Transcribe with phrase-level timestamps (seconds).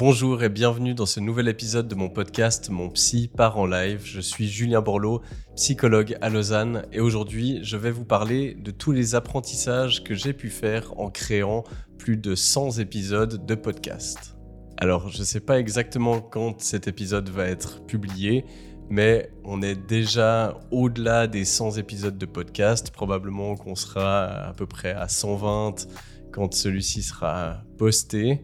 [0.00, 4.00] Bonjour et bienvenue dans ce nouvel épisode de mon podcast Mon Psy part en live.
[4.02, 5.20] Je suis Julien Borloo,
[5.56, 10.32] psychologue à Lausanne et aujourd'hui je vais vous parler de tous les apprentissages que j'ai
[10.32, 11.64] pu faire en créant
[11.98, 14.38] plus de 100 épisodes de podcast.
[14.78, 18.46] Alors je ne sais pas exactement quand cet épisode va être publié,
[18.88, 22.90] mais on est déjà au-delà des 100 épisodes de podcast.
[22.90, 25.88] Probablement qu'on sera à peu près à 120
[26.32, 28.42] quand celui-ci sera posté.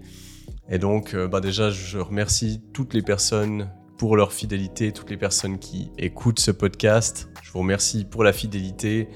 [0.68, 5.16] Et donc, euh, bah déjà, je remercie toutes les personnes pour leur fidélité, toutes les
[5.16, 7.28] personnes qui écoutent ce podcast.
[7.42, 9.08] Je vous remercie pour la fidélité.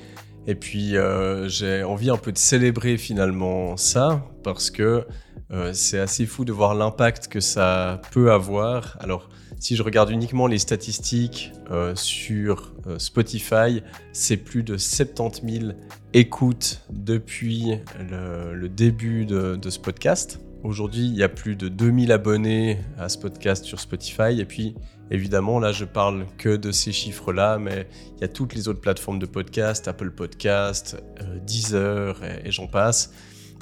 [0.47, 5.05] Et puis, euh, j'ai envie un peu de célébrer finalement ça, parce que
[5.51, 8.97] euh, c'est assez fou de voir l'impact que ça peut avoir.
[9.01, 9.29] Alors,
[9.59, 11.53] si je regarde uniquement les statistiques
[11.95, 13.83] sur Spotify,
[14.15, 15.73] c'est plus de 70 000
[16.15, 17.77] écoutes depuis
[18.11, 20.41] le, début de, de ce podcast.
[20.63, 24.39] Aujourd'hui, il y a plus de 2000 abonnés à ce podcast sur Spotify.
[24.39, 24.75] Et puis,
[25.11, 28.83] évidemment, là, je parle que de ces chiffres-là, mais il y a toutes les autres
[28.83, 33.15] plateformes de podcast, Apple Podcast, euh, Deezer et, j'en passe.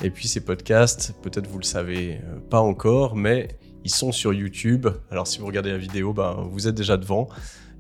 [0.03, 4.35] Et puis, ces podcasts, peut-être vous le savez euh, pas encore, mais ils sont sur
[4.35, 4.89] YouTube.
[5.13, 7.29] Alors, si vous regardez la vidéo, ben, vous êtes déjà devant.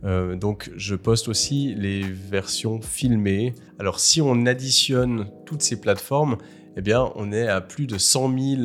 [0.04, 3.54] Euh, donc je poste aussi les versions filmées.
[3.78, 6.36] Alors si on additionne toutes ces plateformes,
[6.78, 8.62] eh bien on est à plus de 100 000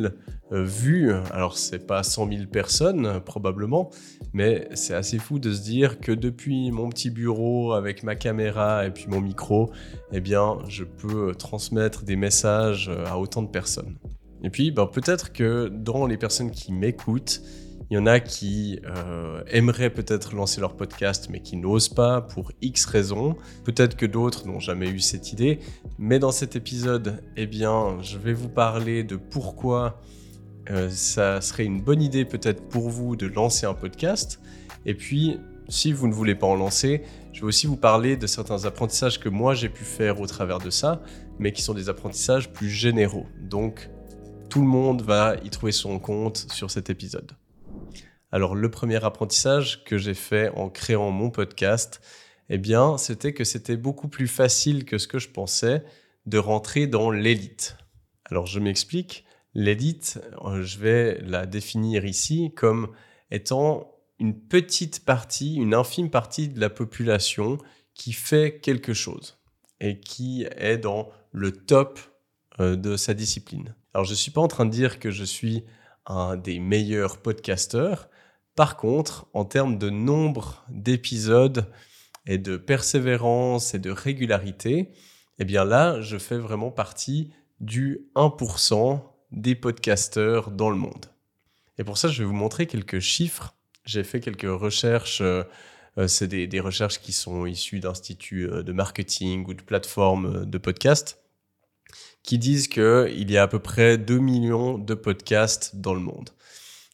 [0.52, 3.90] euh, vu, alors c'est pas 100 000 personnes probablement,
[4.32, 8.86] mais c'est assez fou de se dire que depuis mon petit bureau avec ma caméra
[8.86, 9.72] et puis mon micro,
[10.12, 13.96] eh bien je peux transmettre des messages à autant de personnes.
[14.44, 17.42] Et puis ben, peut-être que dans les personnes qui m'écoutent,
[17.90, 22.20] il y en a qui euh, aimeraient peut-être lancer leur podcast mais qui n'osent pas
[22.22, 23.36] pour X raisons.
[23.64, 25.58] Peut-être que d'autres n'ont jamais eu cette idée.
[25.98, 30.00] Mais dans cet épisode, eh bien, je vais vous parler de pourquoi
[30.70, 34.40] euh, ça serait une bonne idée peut-être pour vous de lancer un podcast.
[34.86, 37.02] Et puis, si vous ne voulez pas en lancer,
[37.32, 40.58] je vais aussi vous parler de certains apprentissages que moi j'ai pu faire au travers
[40.58, 41.02] de ça,
[41.38, 43.26] mais qui sont des apprentissages plus généraux.
[43.40, 43.90] Donc,
[44.48, 47.32] tout le monde va y trouver son compte sur cet épisode.
[48.34, 52.00] Alors, le premier apprentissage que j'ai fait en créant mon podcast,
[52.48, 55.84] eh bien, c'était que c'était beaucoup plus facile que ce que je pensais
[56.26, 57.76] de rentrer dans l'élite.
[58.24, 59.24] Alors, je m'explique.
[59.54, 62.88] L'élite, euh, je vais la définir ici comme
[63.30, 67.58] étant une petite partie, une infime partie de la population
[67.94, 69.38] qui fait quelque chose
[69.78, 72.00] et qui est dans le top
[72.58, 73.76] euh, de sa discipline.
[73.94, 75.62] Alors je ne suis pas en train de dire que je suis
[76.06, 78.08] un des meilleurs podcasteurs.
[78.54, 81.70] Par contre, en termes de nombre d'épisodes
[82.26, 84.92] et de persévérance et de régularité,
[85.38, 89.00] eh bien là, je fais vraiment partie du 1%
[89.32, 91.06] des podcasteurs dans le monde.
[91.78, 93.54] Et pour ça, je vais vous montrer quelques chiffres.
[93.84, 95.20] J'ai fait quelques recherches.
[95.20, 95.42] Euh,
[95.98, 100.58] euh, c'est des, recherches qui sont issues d'instituts euh, de marketing ou de plateformes de
[100.58, 101.20] podcasts
[102.22, 106.30] qui disent qu'il y a à peu près 2 millions de podcasts dans le monde.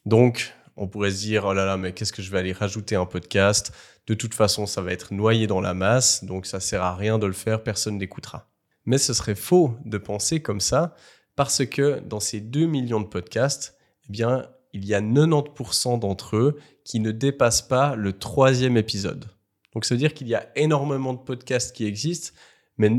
[0.06, 2.96] Donc, on pourrait se dire, oh là là, mais qu'est-ce que je vais aller rajouter
[2.96, 3.70] un podcast?
[4.06, 7.18] De toute façon, ça va être noyé dans la masse, donc ça sert à rien
[7.18, 8.48] de le faire, personne n'écoutera.
[8.86, 10.94] Mais ce serait faux de penser comme ça,
[11.36, 13.76] parce que dans ces 2 millions de podcasts,
[14.08, 19.26] eh bien, il y a 90% d'entre eux qui ne dépassent pas le troisième épisode.
[19.74, 22.32] Donc ça veut dire qu'il y a énormément de podcasts qui existent,
[22.78, 22.90] mais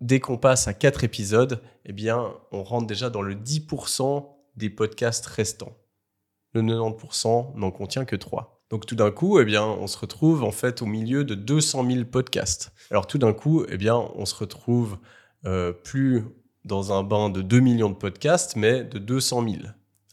[0.00, 4.26] dès qu'on passe à 4 épisodes, eh bien, on rentre déjà dans le 10%
[4.56, 5.76] des podcasts restants.
[6.52, 8.60] Le 90% n'en contient que 3.
[8.70, 11.84] Donc tout d'un coup, eh bien, on se retrouve en fait au milieu de 200
[11.90, 12.72] 000 podcasts.
[12.90, 14.98] Alors tout d'un coup, eh bien, on se retrouve
[15.44, 16.24] euh, plus
[16.64, 19.56] dans un bain de 2 millions de podcasts, mais de 200 000.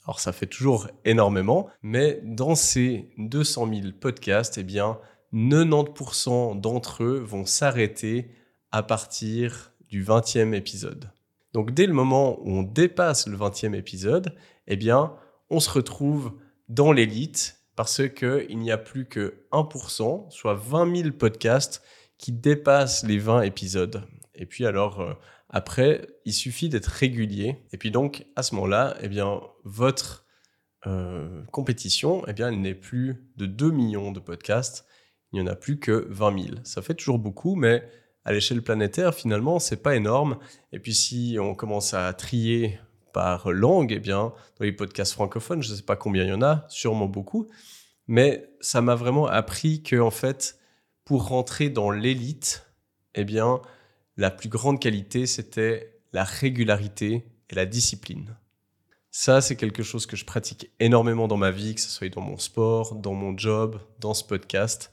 [0.06, 4.98] Alors ça fait toujours énormément, mais dans ces 200 000 podcasts, eh bien,
[5.34, 8.32] 90% d'entre eux vont s'arrêter
[8.72, 11.12] à partir du 20e épisode.
[11.54, 14.34] Donc dès le moment où on dépasse le 20e épisode,
[14.68, 15.14] eh bien,
[15.50, 16.34] on se retrouve
[16.70, 21.84] dans l'élite parce qu'il n'y a plus que 1%, soit 20 000 podcasts
[22.18, 24.04] qui dépassent les 20 épisodes.
[24.34, 25.14] Et puis alors, euh,
[25.50, 27.64] après, il suffit d'être régulier.
[27.72, 30.26] Et puis donc, à ce moment-là, eh bien, votre
[30.88, 34.86] euh, compétition, eh bien, elle n'est plus de 2 millions de podcasts,
[35.32, 36.56] il n'y en a plus que 20 000.
[36.64, 37.88] Ça fait toujours beaucoup, mais
[38.26, 40.38] à l'échelle planétaire, finalement, c'est pas énorme.
[40.72, 42.80] Et puis si on commence à trier
[43.14, 46.34] par langue, eh bien, dans les podcasts francophones, je ne sais pas combien il y
[46.34, 47.48] en a, sûrement beaucoup,
[48.08, 50.60] mais ça m'a vraiment appris que, en fait,
[51.06, 52.66] pour rentrer dans l'élite,
[53.16, 53.62] eh bien,
[54.18, 58.36] la plus grande qualité, c'était la régularité et la discipline.
[59.12, 62.22] Ça, c'est quelque chose que je pratique énormément dans ma vie, que ce soit dans
[62.22, 64.92] mon sport, dans mon job, dans ce podcast,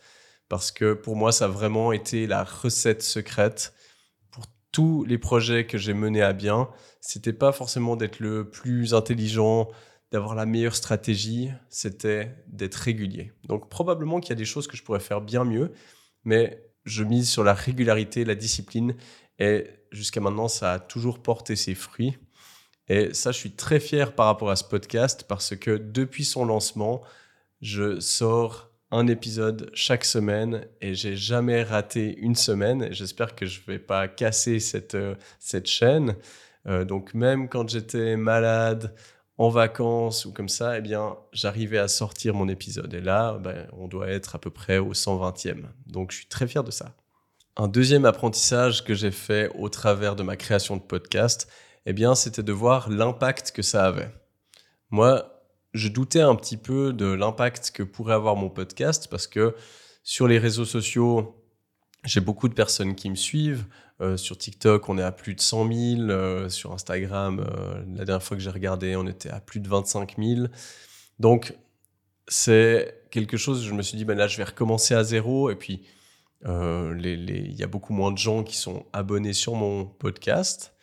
[0.49, 3.75] parce que pour moi, ça a vraiment été la recette secrète
[4.75, 6.69] tous les projets que j'ai menés à bien.
[7.01, 9.69] C'était pas forcément d'être le plus intelligent,
[10.11, 13.31] d'avoir la meilleure stratégie, c'était d'être régulier.
[13.45, 15.71] Donc probablement qu'il y a des choses que je pourrais faire bien mieux,
[16.25, 18.97] mais je mise sur la régularité, la discipline,
[19.39, 22.19] et jusqu'à maintenant, ça a toujours porté ses fruits.
[22.89, 26.45] Et ça, je suis très fier par rapport à ce podcast parce que depuis son
[26.47, 27.01] lancement,
[27.61, 32.93] je sors un épisode chaque semaine et j'ai jamais raté une semaine.
[32.93, 36.15] J'espère que je vais pas casser cette, euh, cette chaîne.
[36.69, 38.95] Euh, donc même quand j'étais malade,
[39.37, 42.95] en vacances ou comme ça, eh bien, j'arrivais à sortir mon épisode.
[42.95, 45.65] Et là, ben, on doit être à peu près au 120e.
[45.89, 46.95] Donc je suis très fier de ça.
[47.57, 51.49] Un deuxième apprentissage que j'ai fait au travers de ma création de podcast,
[51.85, 54.13] eh bien, c'était de voir l'impact que ça avait.
[54.91, 55.34] Moi,
[55.75, 59.55] je doutais un petit peu de l'impact que pourrait avoir mon podcast parce que
[60.05, 61.45] sur les réseaux sociaux,
[62.05, 63.67] j'ai beaucoup de personnes qui me suivent.
[64.01, 66.11] Euh, sur TikTok, on est à plus de 100 000.
[66.11, 69.69] Euh, sur Instagram, euh, la dernière fois que j'ai regardé, on était à plus de
[69.69, 70.47] 25 000.
[71.19, 71.55] Donc,
[72.29, 75.51] c'est quelque chose, je me suis dit, ben là, je vais recommencer à zéro.
[75.51, 75.83] Et puis,
[76.47, 80.75] il y a beaucoup moins de gens qui sont abonnés sur mon podcast.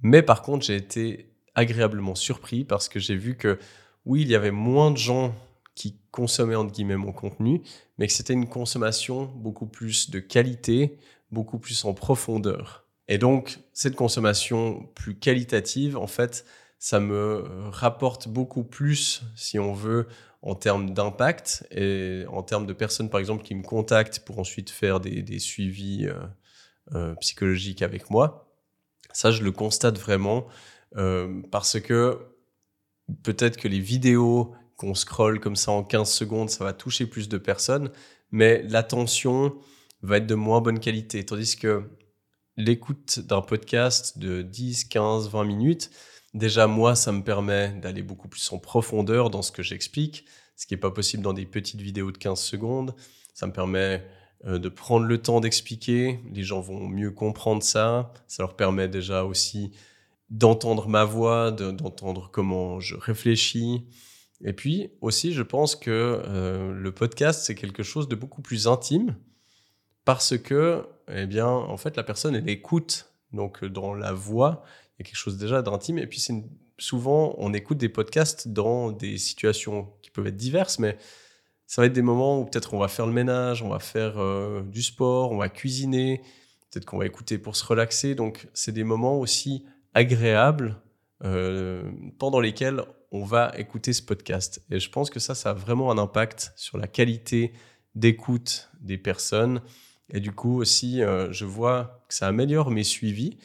[0.00, 3.58] Mais par contre, j'ai été agréablement surpris parce que j'ai vu que
[4.06, 5.34] oui, il y avait moins de gens
[5.74, 7.62] qui consommaient entre guillemets mon contenu,
[7.98, 10.98] mais que c'était une consommation beaucoup plus de qualité,
[11.30, 12.86] beaucoup plus en profondeur.
[13.08, 16.44] Et donc, cette consommation plus qualitative, en fait,
[16.78, 20.08] ça me rapporte beaucoup plus, si on veut,
[20.42, 24.70] en termes d'impact et en termes de personnes, par exemple, qui me contactent pour ensuite
[24.70, 26.14] faire des, suivis euh,
[26.94, 28.48] euh, psychologiques avec moi.
[29.12, 30.46] Ça, je le constate vraiment
[30.96, 32.35] euh, parce que
[33.22, 37.28] peut-être que les vidéos qu'on scrolle comme ça en 15 secondes, ça va toucher plus
[37.28, 37.90] de personnes,
[38.30, 39.54] mais l'attention
[40.02, 41.24] va être de moins bonne qualité.
[41.24, 41.90] Tandis que
[42.56, 45.90] l'écoute d'un podcast de 10, 15, 20 minutes,
[46.34, 50.26] déjà moi, ça me permet d'aller beaucoup plus en profondeur dans ce que j'explique,
[50.56, 52.94] ce qui n'est pas possible dans des petites vidéos de 15 secondes.
[53.34, 54.06] Ça me permet
[54.46, 56.20] euh, de prendre le temps d'expliquer.
[56.32, 58.12] Les gens vont mieux comprendre ça.
[58.28, 59.72] Ça leur permet déjà aussi
[60.30, 63.86] d'entendre ma voix, d'entendre comment je réfléchis.
[64.44, 68.66] Et puis aussi, je pense que euh, le podcast, c'est quelque chose de beaucoup plus
[68.66, 69.16] intime
[70.04, 73.10] parce que, eh bien, en fait, la personne, elle écoute.
[73.32, 74.62] Donc, dans la voix,
[74.94, 75.98] il y a quelque chose déjà d'intime.
[75.98, 76.24] Et puis,
[76.78, 80.96] souvent, on écoute des podcasts dans des situations qui peuvent être diverses, mais
[81.66, 84.18] ça va être des moments où peut-être on va faire le ménage, on va faire
[84.18, 86.22] euh, du sport, on va cuisiner,
[86.70, 88.14] peut-être qu'on va écouter pour se relaxer.
[88.14, 89.64] Donc, c'est des moments aussi
[89.96, 90.76] agréables
[91.24, 92.82] euh, pendant lesquels
[93.12, 94.62] on va écouter ce podcast.
[94.70, 97.54] Et je pense que ça, ça a vraiment un impact sur la qualité
[97.94, 99.62] d'écoute des personnes.
[100.12, 103.38] Et du coup aussi, euh, je vois que ça améliore mes suivis.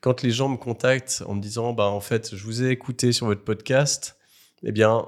[0.00, 3.10] Quand les gens me contactent en me disant, bah, en fait, je vous ai écouté
[3.10, 4.16] sur votre podcast,
[4.62, 5.04] eh bien,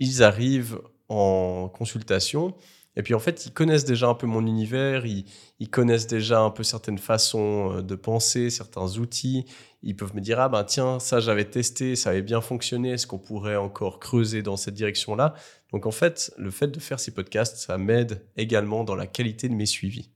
[0.00, 2.56] ils arrivent en consultation.
[2.96, 5.24] Et puis en fait, ils connaissent déjà un peu mon univers, ils,
[5.70, 9.46] connaissent déjà un peu certaines façons euh, de penser, certains outils.
[9.82, 13.06] Ils peuvent me dire, ah ben tiens, ça j'avais testé, ça avait bien fonctionné, est-ce
[13.06, 15.34] qu'on pourrait encore creuser dans cette direction-là?
[15.72, 19.48] Donc en fait, le fait de faire ces podcasts, ça m'aide également dans la qualité
[19.48, 20.10] de mes suivis.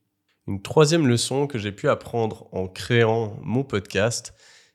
[0.47, 4.35] Une troisième leçon que j'ai pu apprendre en créant mon podcast,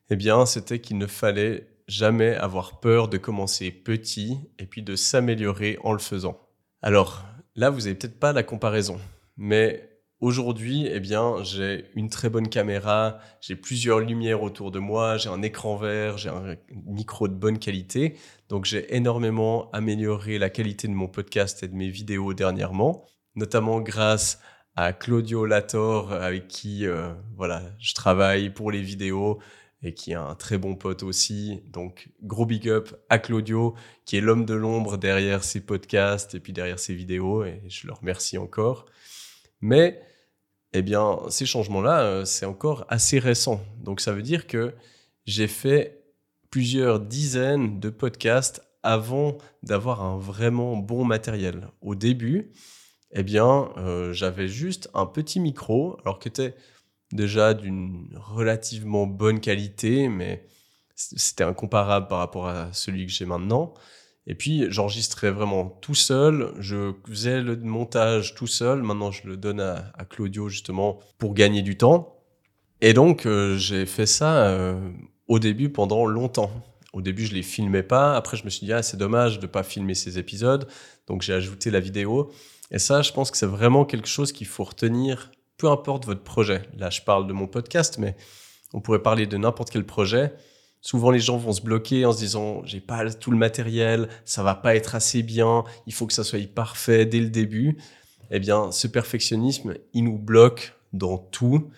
[0.10, 4.96] eh bien, c'était qu'il ne fallait jamais avoir peur de commencer petit et puis de
[4.96, 6.39] s'améliorer en le faisant.
[6.81, 7.24] Alors
[7.55, 9.00] là, vous n'avez peut-être pas la comparaison,
[9.38, 9.89] mais
[10.20, 15.29] aujourd'hui, eh bien, j'ai une très bonne caméra, j'ai plusieurs lumières autour de moi, j'ai
[15.29, 16.55] un écran vert, j'ai un
[16.86, 18.15] micro de bonne qualité,
[18.48, 23.05] donc j'ai énormément amélioré la qualité de mon podcast et de mes vidéos dernièrement,
[23.36, 24.39] notamment grâce
[24.75, 29.39] à Claudio Lator avec qui euh, voilà, je travaille pour les vidéos
[29.83, 31.61] et qui est un très bon pote aussi.
[31.67, 36.39] Donc, gros big up à Claudio, qui est l'homme de l'ombre derrière ses podcasts et
[36.39, 38.85] puis derrière ses vidéos, et je le remercie encore.
[39.59, 40.01] Mais,
[40.73, 43.61] eh bien, ces changements-là, euh, c'est encore assez récent.
[43.79, 44.73] Donc, ça veut dire que
[45.25, 46.03] j'ai fait
[46.50, 51.69] plusieurs dizaines de podcasts avant d'avoir un vraiment bon matériel.
[51.81, 52.51] Au début,
[53.11, 56.55] eh bien, euh, j'avais juste un petit micro, alors que était
[57.13, 60.46] déjà d'une relativement bonne qualité, mais
[60.96, 63.74] c'était incomparable par rapport à celui que j'ai maintenant.
[64.27, 69.36] Et puis j'enregistrais vraiment tout seul, je faisais le montage tout seul, maintenant je le
[69.36, 72.18] donne à, Claudio justement pour gagner du temps.
[72.82, 74.80] Et donc euh, j'ai fait ça euh,
[75.27, 76.51] au début pendant longtemps.
[76.94, 78.15] Au début, je les filmais pas.
[78.18, 80.68] Après, je me suis dit, ah, c'est dommage de pas filmer ces épisodes.
[81.08, 82.32] Donc, j'ai ajouté la vidéo.
[82.70, 86.24] Et ça, je pense que c'est vraiment quelque chose qu'il faut retenir, peu importe votre
[86.24, 86.63] projet.
[86.75, 88.15] Là, je parle de mon podcast, mais
[88.74, 90.34] on pourrait parler de n'importe quel projet.
[90.82, 94.41] Souvent, les gens vont se bloquer en se disant, j'ai pas tout le matériel, ça
[94.41, 97.77] va pas être assez bien, il faut que ça soit parfait dès le début.
[98.32, 101.70] Eh bien, ce perfectionnisme, il nous bloque dans tout.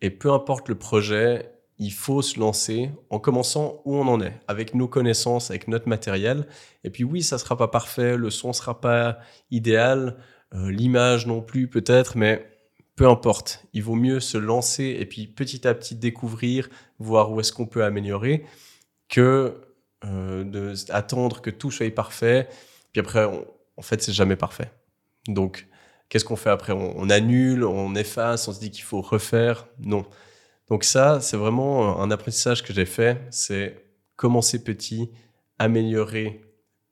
[0.00, 1.50] Et peu importe le projet,
[1.80, 5.88] il faut se lancer en commençant où on en est, avec nos connaissances, avec notre
[5.88, 6.46] matériel.
[6.84, 9.18] Et puis oui, ça sera pas parfait, le son sera pas
[9.50, 10.18] idéal,
[10.54, 12.53] euh, l'image non plus peut-être, mais
[12.96, 13.64] peu importe.
[13.72, 17.66] Il vaut mieux se lancer et puis petit à petit découvrir, voir où est-ce qu'on
[17.66, 18.44] peut améliorer,
[19.08, 19.60] que
[20.04, 22.48] euh, d'attendre que tout soit parfait.
[22.92, 24.70] Puis après, en fait, c'est jamais parfait.
[25.26, 25.66] Donc,
[26.08, 26.72] qu'est-ce qu'on fait après?
[26.72, 29.66] On annule, on efface, on se dit qu'il faut refaire?
[29.78, 30.04] Non.
[30.68, 33.84] Donc ça, c'est vraiment un apprentissage que j'ai fait, c'est
[34.16, 35.10] commencer petit,
[35.58, 36.42] améliorer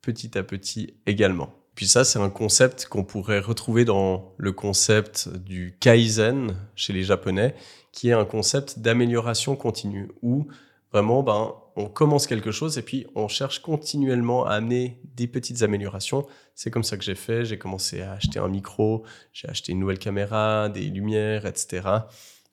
[0.02, 1.61] petit à petit également.
[1.74, 7.02] Puis ça, c'est un concept qu'on pourrait retrouver dans le concept du Kaizen chez les
[7.02, 7.54] Japonais,
[7.92, 10.46] qui est un concept d'amélioration continue, où
[10.92, 15.62] vraiment, ben, on commence quelque chose et puis on cherche continuellement à amener des petites
[15.62, 16.26] améliorations.
[16.54, 17.46] C'est comme ça que j'ai fait.
[17.46, 22.00] J'ai commencé à acheter un micro, j'ai acheté une nouvelle caméra, des lumières, etc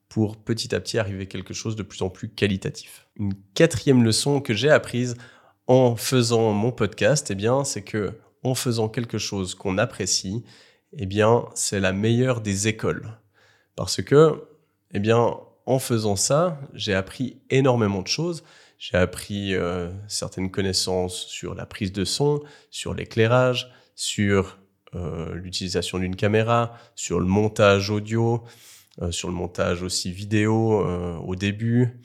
[0.09, 3.07] pour petit à petit arriver à quelque chose de plus en plus qualitatif.
[3.15, 5.15] Une quatrième leçon que j'ai apprise
[5.67, 10.43] en faisant mon podcast, eh bien, c'est que en faisant quelque chose qu'on apprécie,
[10.93, 13.19] eh bien, c'est la meilleure des écoles.
[13.75, 14.47] Parce que,
[14.93, 18.43] eh bien, en faisant ça, j'ai appris énormément de choses.
[18.79, 22.41] J'ai appris euh, certaines connaissances sur la prise de son,
[22.71, 24.57] sur l'éclairage, sur
[24.95, 28.43] euh, l'utilisation d'une caméra, sur le montage audio,
[29.01, 30.83] euh, sur le montage aussi vidéo
[31.23, 32.01] au début.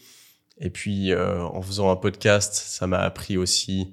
[0.58, 3.92] Et puis en faisant un podcast, ça m'a appris aussi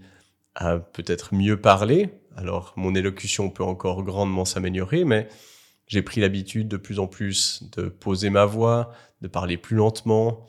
[0.54, 2.10] à peut-être mieux parler.
[2.36, 5.28] Alors mon élocution peut encore grandement s'améliorer, mais
[5.88, 10.46] j'ai pris l'habitude de plus en plus de poser ma voix, de parler plus lentement.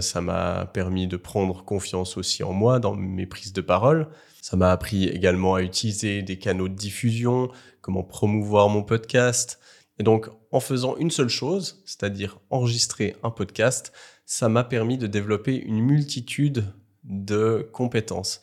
[0.00, 4.08] ça m'a permis de prendre confiance aussi en moi dans mes prises de parole.
[4.42, 9.58] Ça m'a appris également à utiliser des canaux de diffusion, comment promouvoir mon podcast,
[9.98, 13.92] et donc, en faisant une seule chose, c'est-à-dire enregistrer un podcast,
[14.26, 16.64] ça m'a permis de développer une multitude
[17.04, 18.40] de compétences.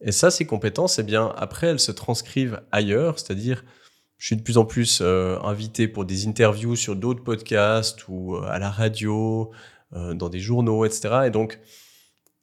[0.00, 3.64] Et ça, ces compétences, eh bien, après, elles se transcrivent ailleurs, c'est-à-dire,
[4.16, 8.36] je suis de plus en plus euh, invité pour des interviews sur d'autres podcasts ou
[8.36, 9.50] euh, à la radio,
[9.94, 11.22] euh, dans des journaux, etc.
[11.26, 11.58] Et donc,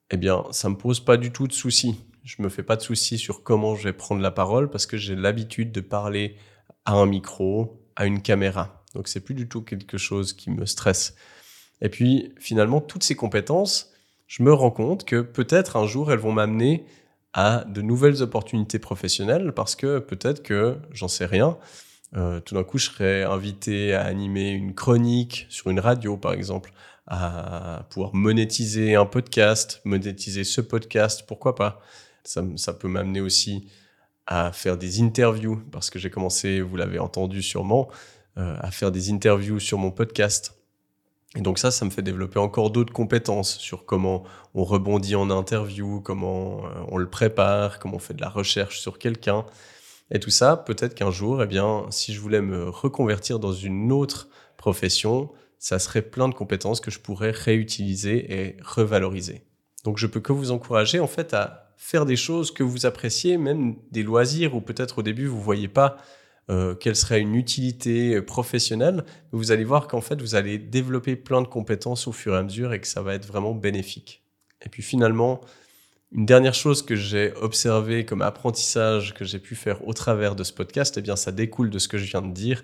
[0.09, 1.95] eh bien, ça me pose pas du tout de soucis.
[2.23, 4.97] Je me fais pas de soucis sur comment je vais prendre la parole parce que
[4.97, 6.35] j'ai l'habitude de parler
[6.85, 8.83] à un micro, à une caméra.
[8.95, 11.15] Donc c'est plus du tout quelque chose qui me stresse.
[11.81, 13.91] Et puis finalement, toutes ces compétences,
[14.25, 16.85] je me rends compte que peut-être un jour elles vont m'amener
[17.37, 21.55] à de nouvelles opportunités professionnelles parce que peut-être que j'en sais rien.
[22.15, 26.33] Euh, tout d'un coup, je serais invité à animer une chronique sur une radio, par
[26.33, 26.73] exemple,
[27.05, 31.79] à pouvoir monétiser un podcast, monétiser ce podcast, pourquoi pas.
[32.23, 33.69] Ça, peut m'amener aussi
[34.25, 37.87] à faire des interviews, parce que j'ai commencé, vous l'avez entendu sûrement,
[38.37, 40.57] euh, à faire des interviews sur mon podcast.
[41.37, 44.23] Et donc ça, ça me fait développer encore d'autres compétences sur comment
[44.55, 48.79] on rebondit en interview, comment euh, on le prépare, comment on fait de la recherche
[48.79, 49.45] sur quelqu'un.
[50.09, 53.91] Et tout ça, peut-être qu'un jour, eh bien, si je voulais me reconvertir dans une
[53.91, 55.29] autre profession,
[55.59, 59.43] ça serait plein de compétences que je pourrais réutiliser et revaloriser.
[59.83, 63.37] Donc je peux que vous encourager en fait à faire des choses que vous appréciez,
[63.37, 65.97] même des loisirs où peut-être au début vous voyez pas
[66.49, 71.41] euh, quelle serait une utilité professionnelle, vous allez voir qu'en fait vous allez développer plein
[71.41, 74.23] de compétences au fur et à mesure et que ça va être vraiment bénéfique.
[74.65, 75.41] Et puis finalement,
[76.13, 80.43] une dernière chose que j'ai observé comme apprentissage que j'ai pu faire au travers de
[80.43, 82.63] ce podcast, eh bien ça découle de ce que je viens de dire,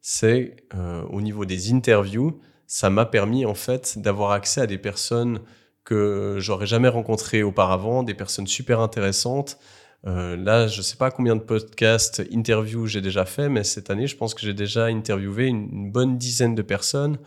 [0.00, 4.78] c'est euh, au niveau des interviews, ça m'a permis en fait d'avoir accès à des
[4.78, 5.40] personnes
[5.82, 9.58] que j'aurais jamais rencontré auparavant, des personnes super intéressantes.
[10.06, 14.06] Euh, là, je sais pas combien de podcasts, interviews j'ai déjà fait, mais cette année,
[14.06, 17.18] je pense que j'ai déjà interviewé une, bonne dizaine de personnes,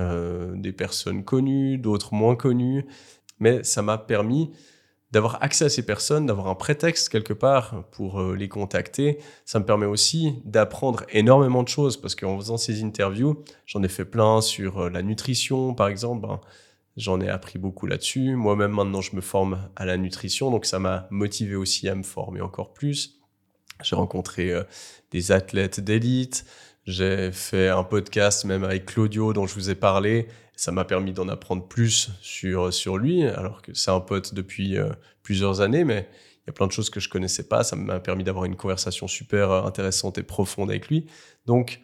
[0.00, 2.84] euh, des personnes connues, d'autres moins connues,
[3.38, 4.50] mais ça m'a permis
[5.12, 9.18] d'avoir accès à ces personnes, d'avoir un prétexte quelque part pour euh, les contacter.
[9.44, 13.88] Ça me permet aussi d'apprendre énormément de choses parce qu'en faisant ces interviews, j'en ai
[13.88, 16.26] fait plein sur la nutrition, par exemple.
[16.26, 16.40] Ben,
[16.96, 18.36] J'en ai appris beaucoup là-dessus.
[18.36, 22.02] Moi-même, maintenant, je me forme à la nutrition, donc ça m'a motivé aussi à me
[22.02, 23.20] former encore plus.
[23.82, 24.62] J'ai rencontré euh,
[25.10, 26.46] des athlètes d'élite.
[26.86, 30.28] J'ai fait un podcast même avec Claudio dont je vous ai parlé.
[30.54, 34.78] Ça m'a permis d'en apprendre plus sur, sur lui, alors que c'est un pote depuis
[34.78, 34.88] euh,
[35.22, 37.62] plusieurs années, mais il y a plein de choses que je connaissais pas.
[37.62, 41.06] Ça m'a permis d'avoir une conversation super intéressante et profonde avec lui.
[41.44, 41.80] Donc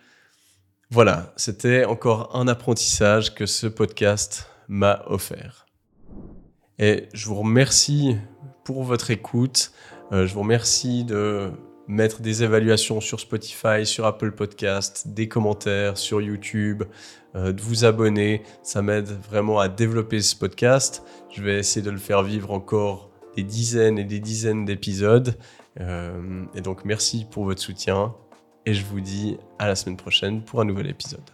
[0.88, 5.66] voilà, c'était encore un apprentissage que ce podcast m'a offert.
[6.78, 8.16] Et je vous remercie
[8.64, 9.72] pour votre écoute.
[10.12, 11.50] Euh, je vous remercie de
[11.88, 16.84] mettre des évaluations sur Spotify, sur Apple Podcast, des commentaires sur YouTube,
[17.34, 18.42] euh, de vous abonner.
[18.62, 21.02] Ça m'aide vraiment à développer ce podcast.
[21.30, 25.36] Je vais essayer de le faire vivre encore des dizaines et des dizaines d'épisodes.
[25.80, 28.14] Euh, et donc merci pour votre soutien
[28.66, 31.30] et je vous dis à la semaine prochaine pour un nouvel épisode.